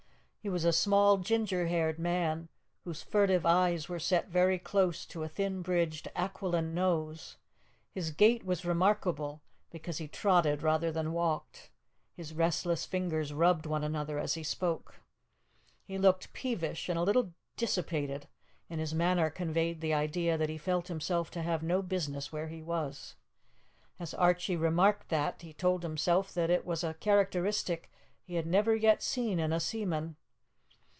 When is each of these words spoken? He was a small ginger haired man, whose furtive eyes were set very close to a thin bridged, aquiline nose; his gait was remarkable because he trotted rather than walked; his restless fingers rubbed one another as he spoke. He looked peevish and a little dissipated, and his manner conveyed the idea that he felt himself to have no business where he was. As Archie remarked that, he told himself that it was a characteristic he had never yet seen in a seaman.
He 0.43 0.49
was 0.49 0.65
a 0.65 0.73
small 0.73 1.17
ginger 1.19 1.67
haired 1.67 1.99
man, 1.99 2.49
whose 2.83 3.03
furtive 3.03 3.45
eyes 3.45 3.87
were 3.87 3.99
set 3.99 4.29
very 4.29 4.57
close 4.57 5.05
to 5.05 5.21
a 5.21 5.29
thin 5.29 5.61
bridged, 5.61 6.07
aquiline 6.15 6.73
nose; 6.73 7.37
his 7.91 8.09
gait 8.09 8.43
was 8.43 8.65
remarkable 8.65 9.43
because 9.69 9.99
he 9.99 10.07
trotted 10.07 10.63
rather 10.63 10.91
than 10.91 11.13
walked; 11.13 11.69
his 12.15 12.33
restless 12.33 12.87
fingers 12.87 13.31
rubbed 13.33 13.67
one 13.67 13.83
another 13.83 14.17
as 14.17 14.33
he 14.33 14.41
spoke. 14.41 15.01
He 15.83 15.99
looked 15.99 16.33
peevish 16.33 16.89
and 16.89 16.97
a 16.97 17.03
little 17.03 17.35
dissipated, 17.55 18.27
and 18.67 18.79
his 18.79 18.95
manner 18.95 19.29
conveyed 19.29 19.79
the 19.79 19.93
idea 19.93 20.39
that 20.39 20.49
he 20.49 20.57
felt 20.57 20.87
himself 20.87 21.29
to 21.37 21.43
have 21.43 21.61
no 21.61 21.83
business 21.83 22.31
where 22.31 22.47
he 22.47 22.63
was. 22.63 23.15
As 23.99 24.15
Archie 24.15 24.55
remarked 24.57 25.09
that, 25.09 25.43
he 25.43 25.53
told 25.53 25.83
himself 25.83 26.33
that 26.33 26.49
it 26.49 26.65
was 26.65 26.83
a 26.83 26.95
characteristic 26.95 27.91
he 28.23 28.33
had 28.37 28.47
never 28.47 28.75
yet 28.75 29.03
seen 29.03 29.39
in 29.39 29.53
a 29.53 29.59
seaman. 29.59 30.15